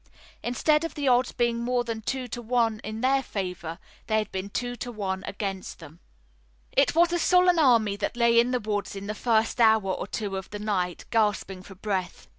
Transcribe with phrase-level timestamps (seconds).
[0.41, 3.77] Instead of the odds being more than two to one in their favor,
[4.07, 5.99] they had been two to one against them.
[6.71, 10.07] It was a sullen army that lay in the woods in the first hour or
[10.07, 12.25] two of the night, gasping for breath.